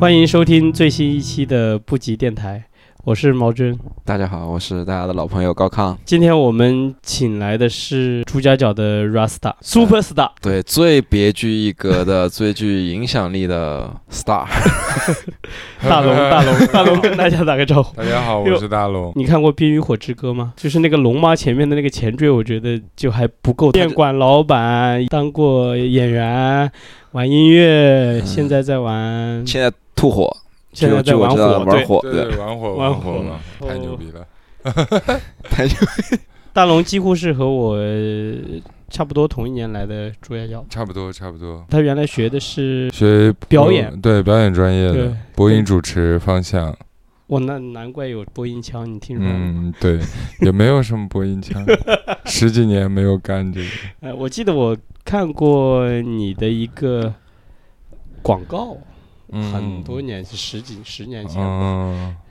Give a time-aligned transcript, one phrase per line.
[0.00, 2.64] 欢迎收听最新一期的布吉电台，
[3.04, 3.78] 我是毛真。
[4.02, 5.94] 大家好，我是大家的老朋友高康。
[6.06, 14.46] 今天我们请来的是朱家角的 Rasta Super Star，对，最别具一格的、 最具影响力的 star。
[15.86, 17.94] 大龙， 大龙，大龙，跟大家打个招呼。
[17.94, 19.12] 大家好，我是大龙。
[19.14, 20.54] 你看过《冰与火之歌》吗？
[20.56, 23.70] 就是那个龙妈前面的那个前缀，我觉得就还不够。
[23.70, 26.72] 店管老板，当过演员，
[27.12, 30.34] 玩音乐，现在在玩，现在吐火，
[30.72, 34.26] 现在在玩火，玩火，对，玩火，玩火嘛，太牛逼了，
[35.44, 35.74] 太牛。
[36.54, 37.78] 大龙几乎是和我
[38.88, 41.62] 差不多同一年来的朱家角，差不多，差不多。
[41.68, 46.74] 他原来学的是学表演，对，表演专业的播音主持方向。
[47.26, 49.32] 我那难怪有播音腔，你听说吗？
[49.34, 50.00] 嗯，对，
[50.40, 51.62] 也没有什么播音腔，
[52.24, 53.66] 十几年没有干这个。
[54.00, 57.12] 哎，我记得我看过你的一个
[58.22, 58.78] 广告。
[59.52, 61.40] 很多年是十几十年前，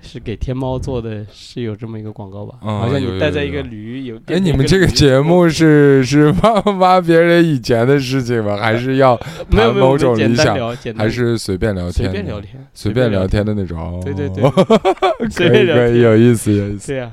[0.02, 2.56] 是给天猫做的，是有这么一个广告吧？
[2.62, 4.18] 好像你带在一个驴有。
[4.28, 8.58] 哎，你们这个节 目是是挖 挖别人以前的事情吗？
[8.62, 9.16] 还是要
[9.50, 10.58] 谈某种理想？
[10.96, 12.10] 还是随便聊天？
[12.10, 14.02] 随便聊天，随便聊天的那种。
[14.04, 14.44] 对对对，
[15.36, 16.88] 可以可以，有意思有意思。
[16.88, 17.10] 对呀，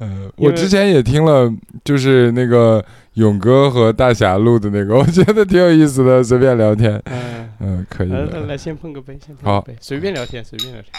[0.00, 1.52] 嗯，我之前也听了，
[1.84, 2.84] 就是那个。
[3.14, 7.02] 勇哥和大侠录的那个，我觉得挺有意思的，随便聊天。
[7.06, 7.18] 嗯
[7.60, 8.08] 嗯，可以。
[8.08, 10.92] 来来，先碰个杯，先碰个杯，随便聊天，随便聊天。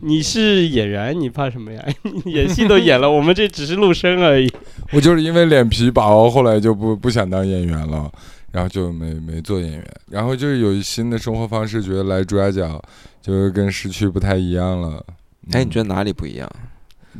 [0.00, 1.84] 你是演员，你怕什么呀？
[2.26, 4.48] 演戏都演了，我们这只是录声而已。
[4.92, 8.10] 我就是因为脸皮薄，后来就不不想当演员了，
[8.52, 9.84] 然后就没没做演员。
[10.08, 12.80] 然后就是有新的生活方式，觉得来朱家角
[13.20, 15.04] 就跟市区不太一样了。
[15.50, 16.48] 哎，你觉得哪里不一样？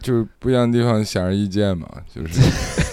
[0.01, 2.41] 就是不一样的地方显而易见嘛，就是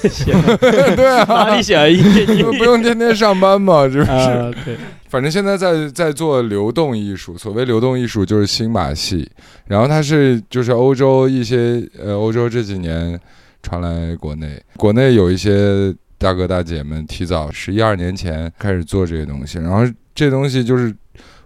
[0.95, 2.35] 对啊，哪里显而易见？
[2.35, 4.55] 你们不用天天上班嘛，是不是？
[4.65, 7.37] 对，反正现在在在做流动艺术。
[7.37, 9.29] 所谓流动艺术，就是新马戏。
[9.67, 13.19] 然后它是就是欧洲一些呃，欧洲这几年
[13.63, 19.57] 传来国内，国内有一些大哥大姐们提早十一二年前开始做这些东西。
[19.59, 20.93] 然后这东西就是。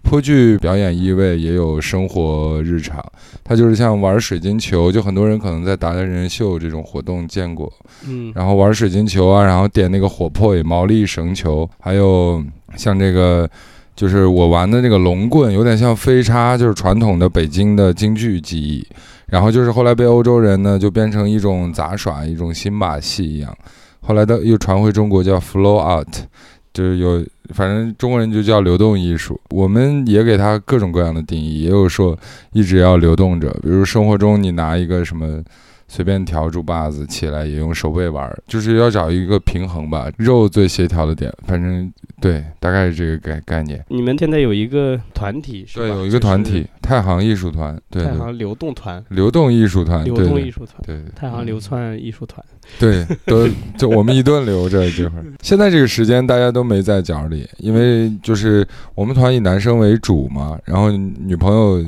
[0.04, 3.04] 颇具表演意味，也有生活日常。
[3.44, 7.72] 它就是像玩水晶球，就很多人可能在达人人秀这种活动见过。
[8.08, 12.44] 嗯，然后玩水晶球啊，然后点那个火破毛利绳球，还有
[12.76, 13.50] 像这个，
[13.96, 18.86] 就是我玩的那个龙棍，有点像飞叉，就是传统的北京的京剧技艺。
[19.28, 23.58] 然后就是后来被欧洲人呢，就变成一种杂耍，一种新把戏一样。
[24.02, 26.26] 后来的又传回中国，叫 flow art。
[26.74, 27.24] 就是有，
[27.54, 32.18] 反正中国人就叫流动艺术，我们也给它各种各样的定义，也有说
[32.52, 35.44] 一直要流动着，比如生活中你拿一个什么。
[35.88, 43.84] 随便调住把子起来也用手背玩，就是要找一个平衡吧，肉最协调的点，反正对，大概是这个概概念。
[43.90, 45.86] 你们现在有一个团体是吧？
[45.86, 52.44] 对，有一个团体，太行艺术团，对，太行流动团，流动艺术团，流动艺术团，对，太行流窜艺术团，
[52.80, 55.26] 对，都就我们一顿留着这会儿。
[55.44, 58.66] 现在这个时间大家都没在角里，因为就是
[58.96, 61.84] 我们团以男生为主嘛，然后女朋友。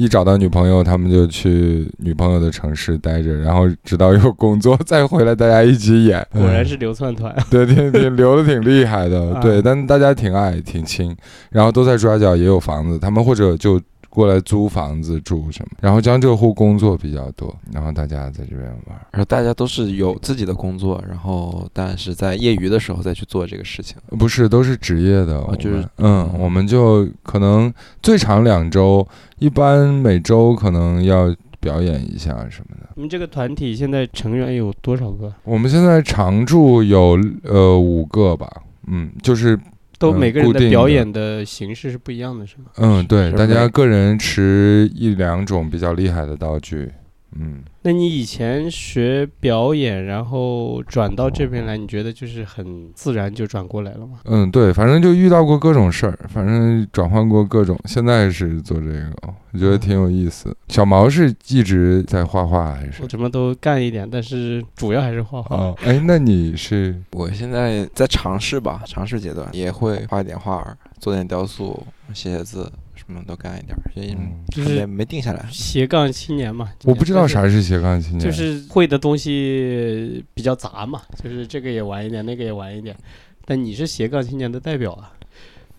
[0.00, 6.26] 一找到女朋友，他们就去女朋友的城市待着，然后直到有工作再回来，大家一起演。
[6.32, 11.14] 果然是流窜团，对，挺挺 流的挺厉害的，对，但大家挺爱挺亲，
[11.50, 13.80] 然后都在抓角也有房子，他们或者就。
[14.10, 27.72] 过来租房子住什么，然后江浙沪工作比较多，然后大家在这边玩，然后大家都是有自己的工作，然后但是在业余的时候再去做这个事情，不是都是职业的，就是嗯，我们就可能
[28.02, 29.06] 最长两周，
[29.38, 32.88] 一般每周可能要表演一下什么的。
[32.96, 35.32] 你们这个团体现在成员有多少个？
[35.44, 38.50] 我们现在常驻有呃五个吧，
[38.88, 39.56] 嗯，就是。
[40.00, 42.64] 都每个人的表演的形式是不一样的，是吗？
[42.78, 46.90] 嗯，对，大家个人持一两种比较厉害的道具。
[47.38, 54.18] 嗯，那你以前学表演，然后转到这边来，你觉得就是很自然就转过来了吗？
[54.24, 57.78] 嗯，对，反正就遇到过各种事儿，反正转换过各种。
[57.84, 59.12] 现在是做这个，
[59.52, 60.54] 我觉得挺有意思。
[60.68, 63.02] 小毛是一直在画画还是？
[63.02, 65.56] 我什么都干一点，但是主要还是画画。
[65.56, 67.00] 哦，哎，那你是？
[67.12, 72.70] 我现在在尝试吧，尝试阶段也会画一点画，做点雕塑，写写字。
[73.10, 74.16] 什么都干一点，所以
[74.54, 75.44] 就是没定下来。
[75.50, 82.96] 斜杠青年嘛，我不知道啥是斜杠青年，就是会的东西比较杂嘛，就是这个也玩一点，那个也玩一点。
[83.44, 85.10] 但你是斜杠青年的代表啊，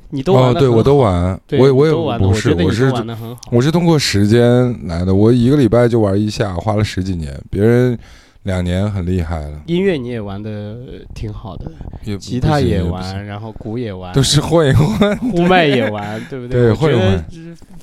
[0.10, 7.98] 你都玩对我都玩，我我也不是，我是玩的很好我是通过时间来的，我一个礼拜就玩一下，花了十几年，别人
[8.44, 9.62] 两年很厉害了。
[9.68, 10.76] 音乐你也玩的
[11.14, 11.72] 挺好的，
[12.18, 16.62] 吉他也也玩，然后鼓也玩，都是混一混，呼麦也玩，对不对？
[16.62, 16.92] 对，混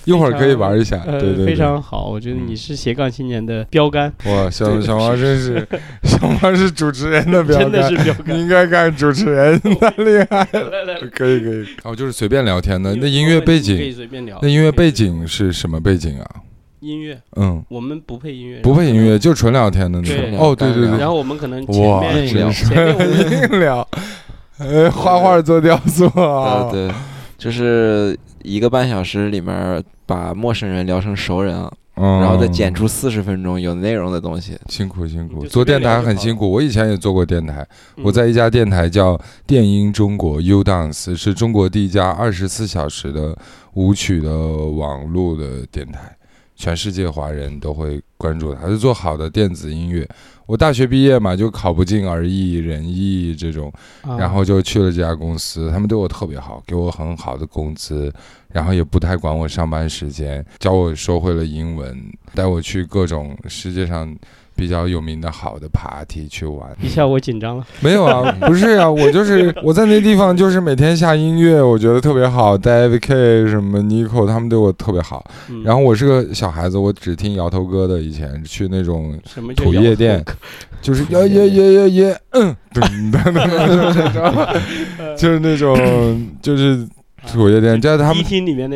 [0.05, 2.09] 一会儿可以玩一下，对对，非常好。
[2.09, 4.13] 我觉得你是斜杠青年的标杆。
[4.25, 5.67] 哇，小小王真是，
[6.03, 8.37] 小王是主持人的标杆，真的是标杆。
[8.37, 10.99] 你应该干主持人，太厉害了。
[11.15, 12.95] 可以可以，哦，就是随便聊天的。
[12.97, 14.39] 那音乐背景可以随便聊。
[14.43, 16.27] 那音乐背景是什么背景啊？
[16.81, 20.39] 音乐，嗯，我们不配音乐，不配音乐，就纯聊天的那种。
[20.39, 20.99] 哦，对对对。
[20.99, 23.87] 然后我们可能前面聊，前面硬聊，
[24.59, 26.91] 呃， 画画做雕塑啊，对，
[27.37, 34.57] 就是一个半小时里面把陌生人聊成熟人啊，然后再剪出四十分钟有内容的东西。
[34.69, 36.51] 辛苦辛苦，做电台很辛苦。
[36.51, 37.67] 我以前也做过电台，
[38.03, 43.37] 我在一家电台叫电音中国 U Dance，是中国第一家二十四小时的
[43.75, 46.18] 舞曲的网络的电台。
[46.59, 50.07] 全世界华人都会关注他，就做好的电子音乐。
[50.45, 53.73] 我大学毕业嘛，就考不进而艺、人艺这种，
[54.19, 55.71] 然后就去了这家公司。
[55.71, 58.13] 他们对我特别好，给我很好的工资，
[58.49, 61.97] 然后也不太管我上班时间，教我说会了英文，
[62.35, 64.15] 带我去各种世界上。
[64.59, 67.65] 比较有名的好的 party 去玩，一下我紧张了。
[67.79, 72.59] 没有啊， 不是呀，我就是我在那地方就是每天下音乐，我觉得特别好。
[72.59, 75.25] David K 什么 Nico 他们对我特别好。
[75.63, 78.01] 然后我是个小孩子，我只听摇头哥的。
[78.01, 79.17] 以前去那种
[79.55, 80.25] 土夜店，
[80.81, 82.81] 就是耶耶耶耶耶，嗯，噔
[83.13, 84.61] 噔噔噔，
[85.17, 86.85] 就是那种就是。
[87.33, 88.25] 土夜店，在他们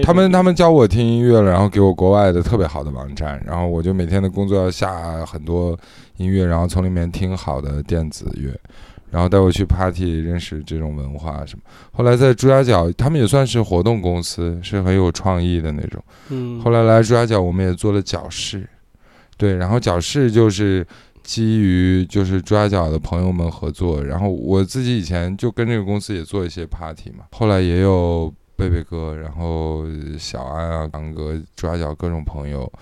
[0.03, 5.79] 他们他们教我听音乐了，然后给我国外的特别好的网站，然后我就每天的工作要下很多
[6.19, 8.55] 音乐，然后从里面听好的电子乐，
[9.11, 11.65] 然后带我去 party 认识这种文化什么。
[11.93, 16.03] 后来在朱家角，他们也算是活动公司，是很有创意的那种。
[16.29, 16.61] 嗯。
[16.61, 18.69] 后来来朱家角，我们也做了角饰，
[19.37, 20.87] 对，然后角饰就是。
[21.25, 29.85] 基于就是朱家角的朋友们合作，然后我自己以前就跟这个公司也做一些 party 嘛，后来也有贝贝哥，然后
[30.17, 32.73] 小安啊、堂哥、朱家角各种朋友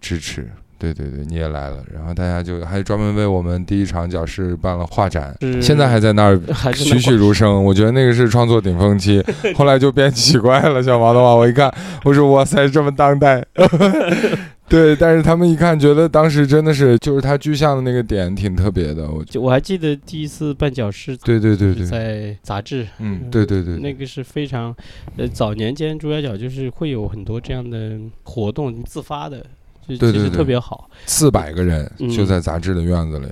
[0.00, 6.40] 支持，对对对，你也来了，然后大家就还专门为我们第一场角师办了画展，现在 还在那儿
[6.72, 9.22] 栩栩如生，我觉得那个是创作顶峰期，
[9.56, 10.82] 后来就变奇怪了。
[10.82, 11.72] 小王的话，我一看，
[12.04, 13.44] 我说哇塞，这么当代。
[14.68, 19.10] 对，但是他们一看，觉得当时真的是，就是他具象的那个点挺特别的。
[19.10, 24.76] 我我还记得第一次办角师，对对对对，在杂志，嗯，对对对，那个是非常，
[25.16, 29.42] 呃，早年间朱家角就是会有很多这样的活动，自发的，
[29.96, 30.90] 就其实特别好。
[31.06, 33.26] 四百个人就在杂志的院子里。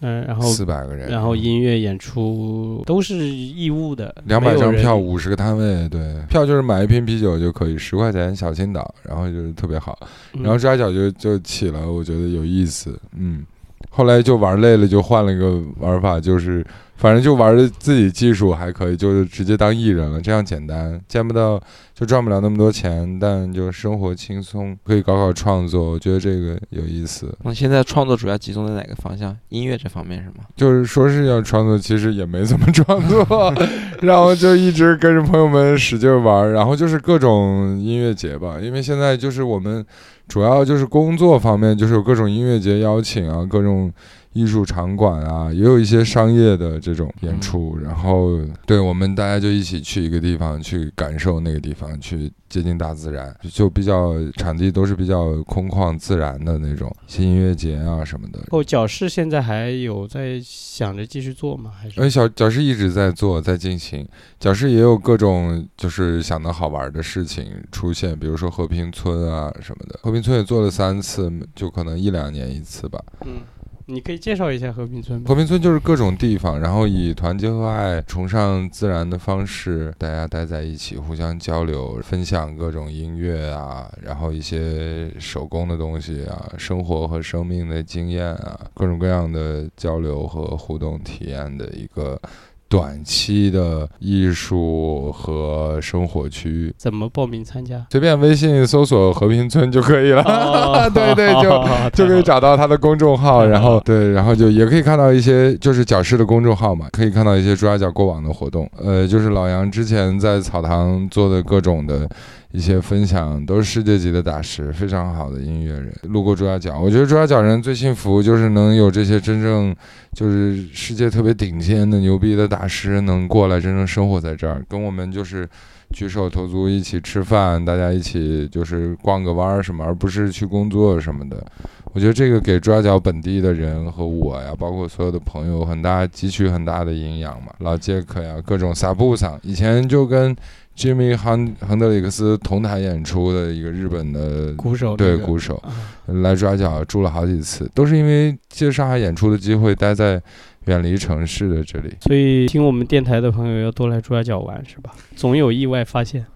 [0.00, 9.98] 嗯，然后四百个人，然后音乐演出都是义务的，两百张票，五十个摊位，对，票就是买一瓶啤酒就可以，十块钱小青岛，然后就是特别好，
[10.32, 13.42] 然后抓脚就就起了，我觉得有意思，嗯，
[13.90, 16.64] 后来就玩累了，就换了一个玩法，就是。
[16.98, 21.60] 反正就玩的自己技术还可以，就是直接当艺人了，这样简单，见不到
[21.94, 27.36] 就赚不了那么多钱，但就生活轻松，可以搞搞创作，我觉得这个有意思。
[27.42, 29.36] 那现在创作主要集中在哪个方向？
[29.50, 30.46] 音乐这方面是吗？
[30.56, 33.54] 就是说是要创作，其实也没怎么创作，
[34.00, 39.84] 然后就一直跟着朋友们使劲玩，然后就是各种音乐节吧，因为现在就是我们
[40.28, 43.92] 主要就是工作方面，就是有各种音乐节邀请啊，各种。
[44.36, 58.40] 艺术场馆啊，也有一些商业的这种演出，然后对我们大家就一起去一个地方去感受那个地方，去接近大自然，就比较场地都是比较空旷自然的那种，一些音乐节啊什么的。
[58.50, 61.72] 哦，角饰现在还有在想着继续做吗？
[61.74, 62.00] 还是？
[62.00, 64.06] 哎，小角饰一直在做，在进行。
[64.38, 69.98] 角饰也有各种就是想的好玩的事情出现，比如说和平村啊什么的。
[70.02, 73.02] 和平村也做了三次，就可能一两年一次吧。
[73.24, 73.40] 嗯。
[73.88, 75.24] 你可以介绍一下和平村。
[75.24, 92.20] 和平村就是各种地方，然后以团结和爱、崇尚自然的方式，大家待在一起，互相交流，分享各种音乐啊，然后一些手工的东西啊，生活和生命的经验啊，各种各样的交流和互动体验的一个。
[92.68, 97.86] 短期的艺术和生活区域怎么报名参加？
[97.90, 100.22] 随便微信搜索“和平村”就可以了。
[100.92, 108.68] 对对，就 就可以找到他的公众号，然后 对，然后就也可以看到一些就是角师的公众号嘛，可以看到一些朱家角过往的活动。
[108.76, 112.08] 呃，就是老杨之前在草堂做的各种的。
[112.56, 115.92] 一些分享都是世界级的大师，非常好的音乐人。
[116.04, 119.76] 路过朱家角，我觉得朱家角人最幸福，就是能有这些真正
[120.14, 125.46] 就是世界特别顶尖的牛逼的大师能过来，真正生活在这儿，跟我们就是
[125.90, 131.44] 举手投足一起吃饭，大家一起就是逛个弯儿什么，而不是去工作什么的。
[131.92, 137.52] 我觉得这个给朱家角本地的人和我呀，包括所有的朋友，很大汲取很大的营养嘛。
[137.58, 140.34] 老杰克呀，各种萨布桑，以前就跟
[140.76, 145.62] Jimmy 亨亨德里克斯同台演出的一个日本的鼓手，对鼓手，
[146.06, 150.22] 来朱家角住了好几次，都是因为借上海演出的机会，待在。
[150.66, 154.90] 远离城市的这里，所以听我们电台的朋友要多来朱家角玩，是吧？
[155.14, 156.26] 总有意外发现，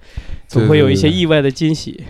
[0.47, 2.04] 总会有一些意外的惊喜。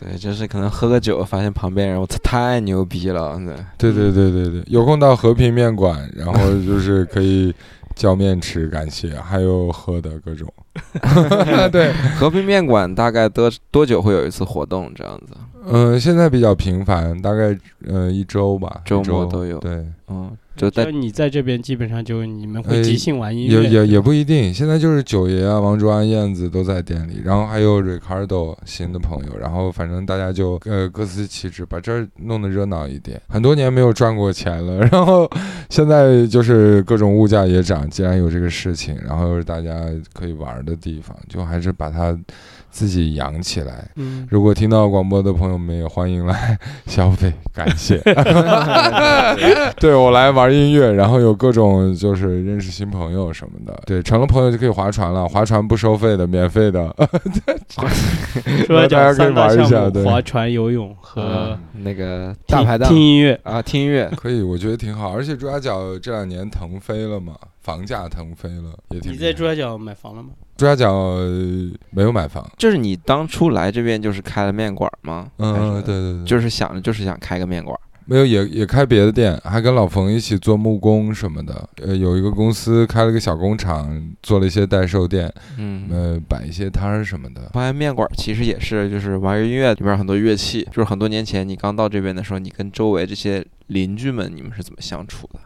[0.00, 3.38] 对，就是可能喝个酒，发现旁边人，我操，太牛逼了！
[3.76, 7.52] 对，对，对，对，对，有空到和平面馆，然后就是可以
[7.98, 10.50] 叫面吃，感谢，还有喝的各种。
[11.72, 14.90] 对，和平面馆大概多多久会有一次活动？
[14.94, 15.34] 这样子？
[15.66, 19.58] 嗯，现在比较频繁，大概呃一周吧，周末都有。
[19.58, 20.30] 对，嗯。
[20.58, 24.52] 就在你在这边，基本上就你们会即兴玩音乐，也也也不一定。
[24.52, 33.20] 现在就是九爷啊、王卓安、燕子都在店里，然后还有 Ricardo 新的朋友，然后反正大家就呃各司其职，把这儿弄得热闹一点。
[33.28, 35.30] 很多年没有赚过钱了，然后
[35.70, 42.18] 现在就是各种物价也涨，既然有这个事情，然后又是大家可以玩的地方，就还是把它。
[42.70, 43.90] 自己养起来。
[43.96, 47.96] 嗯，如果听到广播的朋友们也欢迎来 消费，感谢。
[49.80, 53.82] 对我来玩音乐，然后有各种就是认识新朋友什么的。
[53.86, 56.94] 对，成了朋友就可以划船了，划船不收费的，免费的。
[58.66, 65.12] 说大家可以玩一下，对，划船、游泳和那个大排档听音乐啊，听音乐可以，我觉得挺好。
[65.12, 69.12] 而且朱家角这两年腾飞了嘛，房价腾飞了，也挺。
[69.12, 70.30] 你在朱家角买房了吗？
[70.56, 71.18] 朱家角
[71.90, 75.28] 没有买房，就是你当初来这边就是开了面馆吗？
[75.36, 77.78] 嗯，对对对，就是想着就是想开个面馆，
[78.10, 81.68] 没有也也开别的店，还跟老冯一起做木工什么的。
[81.82, 87.50] 呃，有一个公司开了个小工厂，做了一些代售店，嗯，呃，摆一些摊儿什么的。
[87.52, 95.40] 发现面馆其实也是就是玩音乐里边很多乐器，就是很多年前你刚到这边的时候，你跟周围这些邻居们你们是怎么相处的？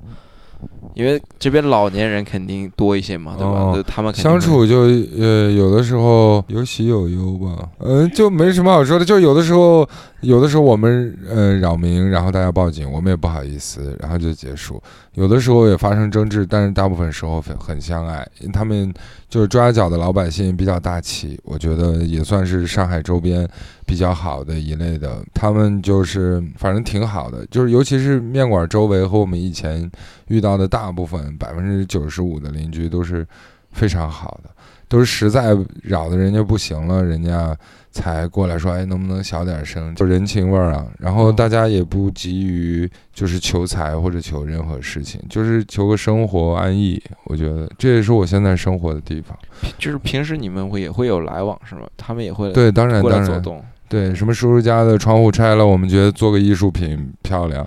[0.95, 3.85] 因为这边老年人肯定多一些嘛，对吧？
[3.87, 4.81] 他们相处就
[5.19, 9.05] 呃有的时候有喜有忧吧，嗯，就没什么好说的。
[9.05, 9.89] 就有的时候，
[10.21, 14.83] 有的时候我们呃扰民，然后大家报警，我们也不好意思，然后就结束。
[15.15, 18.27] 有的时候也发生争执，但是大部分时候很很相爱。
[18.53, 18.93] 他们
[19.29, 23.47] 就是朱家角的老百姓比较大气，我觉得也算是上海周边
[23.85, 25.23] 比较好的一类的。
[25.35, 29.91] 他们就是反正挺好的，就是尤其是面馆周围和我们以前。
[30.29, 33.27] 遇到的大部分百分之九十五的邻居都是
[33.71, 34.51] 非常好的，
[34.89, 37.57] 都是实在扰得人家不行了，人家
[37.91, 40.87] 才过来说：“哎，能不能小点声？”就人情味儿啊。
[40.99, 47.03] 然后大家也不急于就是求财或者求任何事情，就是求个生活安逸。
[47.25, 49.37] 我觉得这也是我现在生活的地方。
[49.79, 51.83] 就是平时你们会也会有来往是吗？
[51.97, 53.43] 他们也会对，当然当然
[53.89, 57.67] 对，什么叔叔家的窗户拆了，我们觉得做个艺术品漂亮。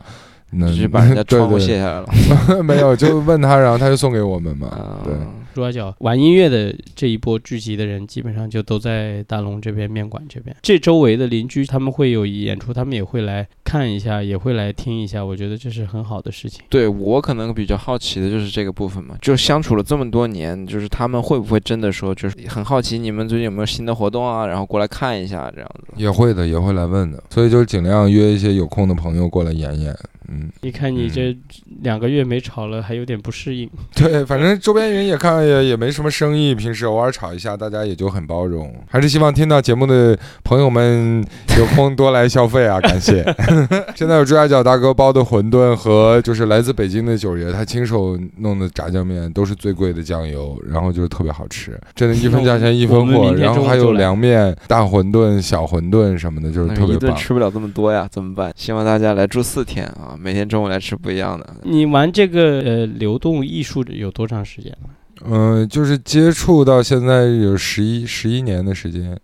[0.60, 5.00] 直接 把人家窗户卸下来了， 没有就问他，然后他就送给我们嘛。
[5.04, 5.14] 对，
[5.54, 10.56] 朱家角玩音乐的这一波聚集的人，基本上就都在大龙这边面馆这边。
[10.62, 15.24] 这周围的邻居他们会有演出，他们也会来看一下，也会来听一下。
[15.24, 16.62] 我觉得这是很好的事情。
[16.70, 25.94] 对我可能比较好奇的就是这个部分嘛，就相处了这么多年，就是他们会不会真的说，就是很好奇你们最近有没有新的活动啊，然后过来看一下这样子。
[25.96, 29.96] 也会的，也会来问的，所以就尽量约一些有空的朋友过来演演。
[30.28, 31.36] 嗯，一看你这
[31.82, 33.70] 两个月没炒了，还有点不适应。
[33.96, 38.74] 对，反正周边人也看也也没什么生意，平时偶尔炒一下，大家也就很包容。
[38.90, 41.24] 还是希望听到节目的朋友们
[41.58, 43.24] 有空多来消费啊， 感谢。
[43.96, 53.34] 现在有朱家角大哥包的馄饨和就是来自北京的九爷他亲手弄的炸酱面，都是最贵的酱油，然后就是特别好吃，真的，一分价钱一分货。
[53.36, 56.96] 然后还有凉面、大馄饨、小馄饨什么的，就是特别棒。
[56.96, 58.52] 一顿吃不了这么多呀，怎么办？
[58.56, 60.15] 希望大家来住四天啊。
[60.18, 61.56] 每天中午来吃不一样的。
[61.64, 64.90] 你玩这个呃流动艺术有多长时间了？
[65.26, 69.18] 嗯，就是接触到现在有十一十一年的时间。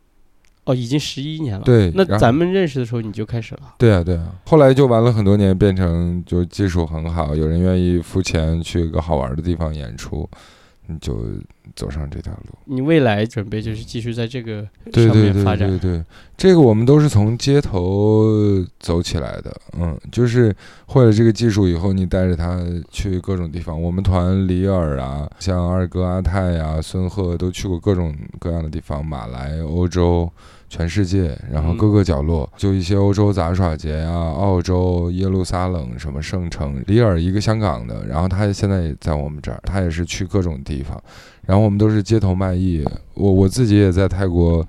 [0.64, 1.64] 哦，已经十一年了。
[1.66, 3.74] 对，那咱们认识的时候你就开始了。
[3.80, 4.32] 对啊，对啊。
[4.46, 10.30] 后来就玩了很多年，变成就技术很好，有人愿意付钱去一个好玩的地方演出。
[11.00, 11.26] 就
[11.76, 12.58] 走上这条路。
[12.66, 15.70] 你未来准备就是继续在这个上面发展？
[15.70, 16.06] 对对对对对，
[16.36, 18.26] 这个我们都是从街头
[18.80, 19.56] 走起来的。
[19.80, 20.56] 嗯，就是
[20.88, 23.80] 会了这个技术以后，你带着他去各种地方。
[23.80, 30.32] 我们团里尔啊，像二哥阿泰呀、孙贺都去过各种各样的地方，马来、欧洲。
[30.72, 40.98] 全世界，然后各个角落，就一些欧洲杂耍节啊，澳洲耶路撒冷什么圣城，里尔一个香港的，然后他现在也在我们这儿，他也是去各种地方，
[41.46, 42.86] 然后我们都是街头卖艺，
[43.16, 44.66] 我我自己也在泰国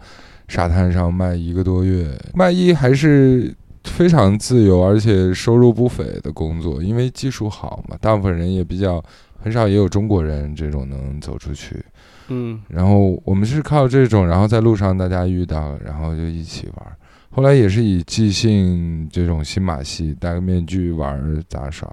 [0.48, 3.54] 沙滩上卖一个多月，卖艺还是
[3.84, 9.00] 非常自由而且收入不菲的工作，因为技术好嘛，大部分人也比较
[9.42, 11.84] 很少，也有中国人这种能走出去。
[12.28, 16.86] 嗯，然后我们是靠这种，然后在路上大家遇到，然后就一起玩。
[17.30, 21.88] 后来也是以即兴这种新马戏，戴个面具玩杂耍。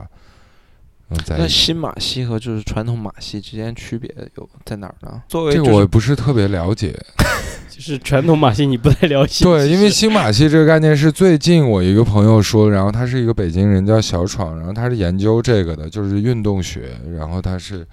[1.38, 5.22] 那新马戏和就是传统马戏之间区别有在哪儿呢？
[5.28, 6.98] 作为这个我不是特别了解，
[7.70, 9.44] 就是传统马戏你不太了解。
[9.44, 17.86] 对，因为新马戏这个概念是最近我一个朋友说，然后他是一个北京人叫小闯，然后他是研究这个的，就是运动学，然后他是。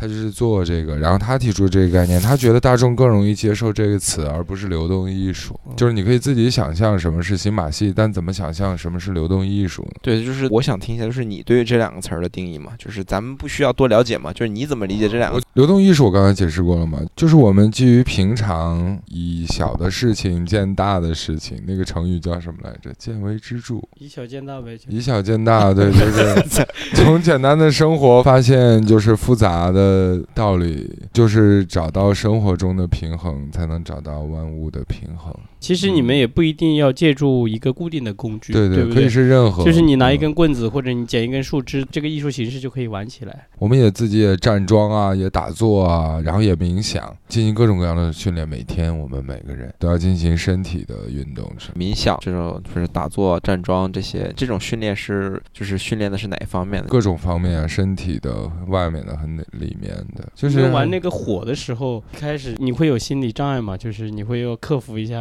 [0.00, 5.60] 他就是做这个，然后他提出这个概念，他觉得大众更容易接受这个词，而不是流动艺术。
[5.76, 10.00] 就是你可以自己想象什么是新马戏，但怎么想象什么是流动艺术呢？
[10.00, 12.72] 对，就是我想听一下，就是你对于这两个词儿的定义嘛？
[12.78, 14.32] 就是咱们不需要多了解嘛？
[14.32, 15.38] 就是你怎么理解这两个？
[15.54, 17.00] 流动艺术我刚才解释过了嘛？
[17.14, 22.92] 就是我们基于平常以小的事情见大的事情，那个成语叫什么来着？
[22.98, 23.76] 见微知著。
[23.98, 24.78] 以小见大呗。
[24.88, 26.64] 以小见大，对就是。
[26.94, 29.70] 从简单的生活发现就是复杂。
[29.70, 35.34] 的道理就是找到生活中的平衡，才能找到万物的平衡。
[35.60, 43.46] 其实你们也不一定要借助一个固定的工具，对对，可以是任何，就是你拿一根棍子或者你捡一根树枝，这个艺术形式就可以玩起来。
[43.58, 48.48] 我们也自己也站桩啊，也打坐啊，然后也冥想，进行各种各样的训练。
[48.48, 56.88] 每天我们每个人都要进行身体的运动，是冥想这种，就是打坐、站桩这些，这种训练是就是训练的是哪一方面的？
[56.88, 60.26] 各种方面啊，身体的、外面的和里面的。
[60.34, 63.76] 就是玩那个火的时候，开始你会有心理障碍吗？
[63.76, 65.20] 就是你会要克服一下。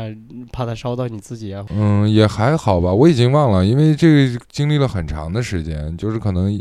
[0.52, 1.66] 怕它烧到你自己啊？
[1.70, 6.52] 嗯，也还好吧，我已经忘了，因为这个经历了很长的时间，就是可能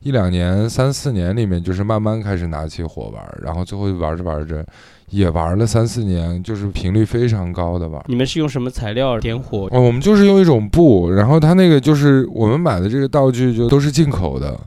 [0.00, 4.64] 一两年、三四年里面，就是慢慢开始拿起火玩，然后最后玩着玩着，
[5.10, 8.02] 也玩了三四年，就是频率非常高的玩。
[8.06, 9.68] 你们是用什么材料点火？
[9.72, 14.58] 哦，我们就是用一种布，然后它那个就是我们买的这个道具就都是进口的，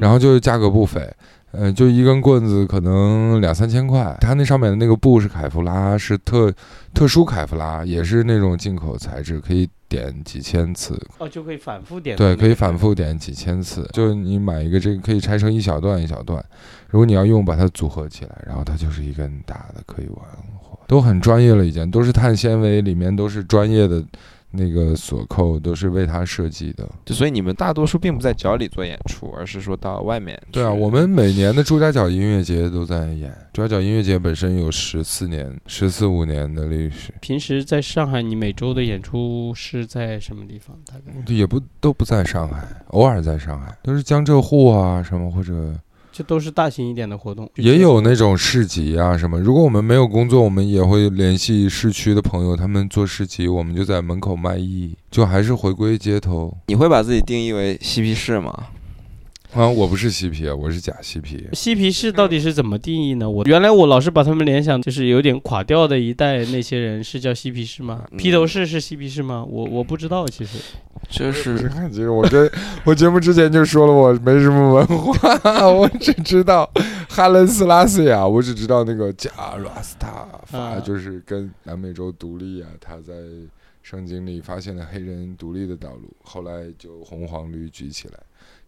[0.00, 1.00] 然后就价格不菲。
[1.52, 6.52] 嗯，就一根棍子可能两三千块，它那上面的那个布是凯夫拉，是特
[6.94, 10.96] 特殊凯夫拉，也是那种进口材质，可以点几千次。
[11.18, 12.16] 哦，就可以反复点。
[12.16, 13.88] 对，可以反复点几千次。
[13.92, 16.44] 就你买一个这个，可以拆成一小段一小段，
[16.88, 20.24] 如果你要用，把它组合起来，然后它就是一根大的，可以玩
[20.56, 24.04] 火，都很专业了，已经都是碳纤维，里面都是专业的。
[24.52, 30.40] 那个锁扣都是为他设计的，就所以你们大多数并不在脚里做演出，而是说到外面。
[30.50, 33.32] 对啊，我们每年的朱家角音乐节都在演。
[33.52, 37.14] 朱家角音乐节本身有十四年、十四五年的历史。
[37.20, 40.76] 平时在上海，你每周的演出是在什么地方？
[40.86, 45.74] 大概也不都不在上海，偶尔在上海，都是江浙沪啊什么或者。
[46.20, 49.40] 这都是大型一点的活动，也有那种市集啊什么。
[49.40, 56.54] 如果我们没有工作，我们也会联系市区的朋友，他们做市集，我们就在门口卖艺，就还是回归街头。
[56.66, 58.52] 你会把自己定义为嬉皮士吗？
[59.52, 61.44] 啊，我不是嬉皮啊，我是假嬉皮。
[61.52, 63.28] 嬉皮士到底是怎么定义呢？
[63.28, 68.04] 我原来我老是把他们联想，就是有点垮掉的一代那些人是叫嬉皮士吗？
[68.16, 69.44] 披头士是嬉皮士吗？
[69.44, 70.58] 我我不知道，其实。
[71.08, 72.48] 就是，其实 我这
[72.84, 76.70] 我节目之前就说了，我没什么文化，我只知道
[77.08, 79.30] 哈伦斯拉斯呀，我只知道那个加
[79.64, 83.14] 拉斯塔法，就是跟南美洲独立啊，他在
[83.82, 88.14] 圣经里发现了黑人独立的道路，后来就红黄绿举起来。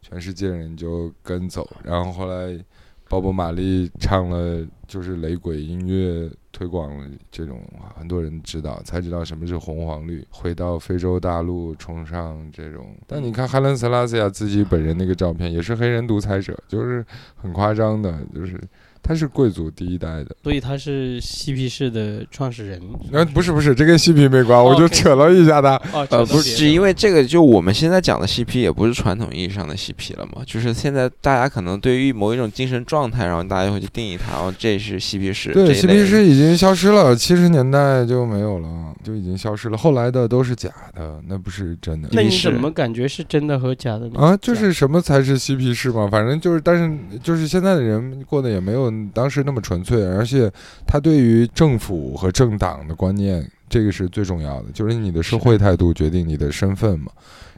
[0.02, 2.62] 全世界人就跟走，然后后来，
[3.08, 7.62] 鲍勃·马利唱了就是雷鬼音乐，推广了这种，
[7.96, 10.26] 很多人知道，才知道什么是红黄绿。
[10.30, 12.94] 回到非洲大陆，崇尚这种。
[13.06, 17.04] 但你看哈伦·塞拉斯亚自己本人那个照片，也是黑人独裁者，就是
[17.36, 18.60] 很夸张的，就是。
[19.02, 22.80] 他是贵族第一代的，所以他是嬉皮士的创始人。
[23.10, 25.76] 那不是不是，这跟嬉皮没关，我就扯了一下他。
[25.92, 30.42] 呃，不是，是因为这个，就我们现在讲的嬉皮，也不是传统意义上的嬉皮了嘛。
[30.46, 35.52] 就是现在大家可能对于某一种精神状态，然后大家会去定义它，然后这是嬉皮士。
[35.52, 38.68] 对，嬉皮士已经消失了，七十年代就没有了，
[39.02, 39.76] 就已经消失了。
[39.76, 42.08] 后来的都是假的，那不是真的。
[42.12, 44.20] 那你怎么感觉是真的和假的呢？
[44.20, 46.08] 啊，就是什么才是嬉皮士嘛？
[46.08, 48.91] 反正就是，但是就是现在的人过得也没有。
[49.14, 50.50] 当时那么纯粹，而且
[50.86, 57.12] 他对于政府和政党的观念，这个是最重要的，就是你的社会态度决定你的身份嘛。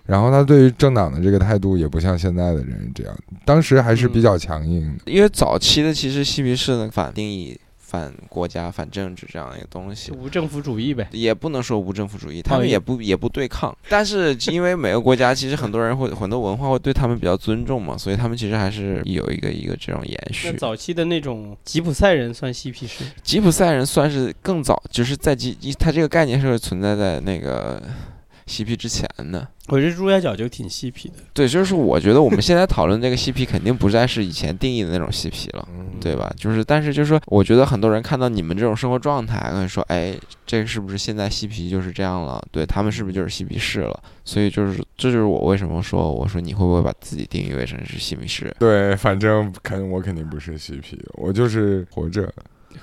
[0.05, 4.95] 然后他对于政党的这个态度，也不像现在的人这样，当时还是比较强硬。
[5.07, 7.59] 因为早期的其实嬉皮士的反定义。
[7.95, 13.73] 反国家、反政治这样一个东西，无政府主义呗，也不能说无政府主义，他们也不也不对抗。
[13.89, 20.53] 但是因为每个国家其实很多人会很多文化会对他们比较尊重嘛，所以他们其实还是有一个一个这种延续。
[20.55, 23.05] 早期的那种吉普赛人算嬉皮士？
[23.23, 27.81] 吉普赛人算是更早，就是在吉，他这个概念是存在在那个
[28.47, 29.47] 嬉皮之前的。
[29.69, 31.15] 我觉得朱家角就挺嬉皮的。
[31.33, 35.67] 对，就是我觉得我们现在讨论这个嬉皮，肯定不再是以前定义的那种嬉皮了，
[36.01, 36.31] 对吧？
[36.37, 42.43] 就是，但是就是说，我觉得很多人看到你们这种生活状态，可能说，哎，这个是不是现在嬉皮就是这样了？
[42.53, 44.03] 对他们是不是就是嬉皮士了？
[44.23, 48.55] 所以就是，这就是我为什么说，我说你会不会把自己定义为成是嬉皮士？
[48.59, 52.31] 对，反正肯我肯定不是嬉皮，我就是活着，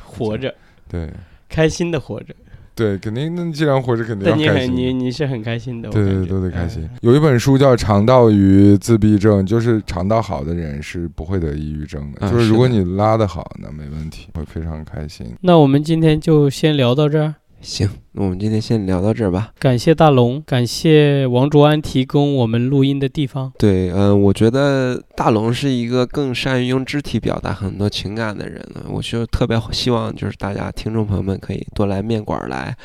[0.04, 0.52] 活着，
[0.90, 1.08] 对，
[1.48, 2.34] 开心的活着。
[2.74, 3.36] 对，肯定。
[3.36, 4.76] 那既然活着，肯定要开心。
[4.76, 5.90] 你你你是很开心的。
[5.90, 6.90] 对对，都得开心。
[7.02, 12.30] 有一本书叫《肠道与自闭症》，就是肠道好的人是不会得抑郁症的。
[12.30, 15.28] 就是如果你拉的好，那没问题，会非常开心。
[15.42, 17.36] 那我们今天就先聊到这儿。
[17.62, 19.52] 行，那我们今天先聊到这儿吧。
[19.58, 23.50] 感谢大龙，感谢王卓安提供我们录音的地方。
[23.58, 28.84] 对，嗯，我觉得大龙是一个更善于用肢体表达很多情感的人呢。
[28.90, 32.76] 我就特别希望，就是大家听众朋友们可以多来面馆来。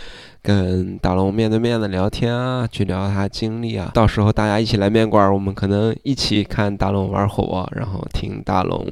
[0.43, 8.87] 跟大龙面对面的聊天啊，去聊他经历啊，到时候大家一起来面馆，我们可能一起看大龙玩火，然后听大龙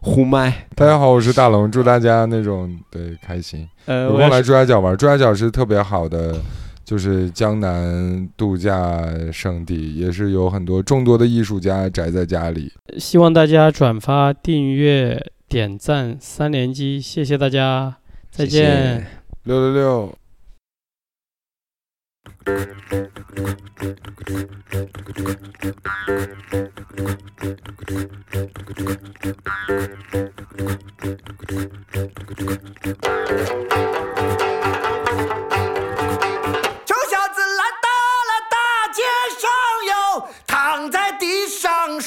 [0.00, 0.68] 呼麦。
[0.76, 3.68] 大家好，我是大龙，祝大家那种对开心。
[3.86, 6.34] 呃，有空来朱家角玩，朱家角是特别好的，
[6.84, 12.72] 就是江南度假胜地，也是有很多众多的艺术家宅在家里。
[12.98, 17.98] 希望大家转发、订阅、点赞三连击，谢谢大家，
[18.32, 19.06] 再见，
[19.44, 20.12] 六六六。
[22.44, 22.66] Thank
[34.90, 35.01] you.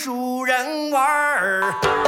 [0.05, 2.04] 主人玩儿。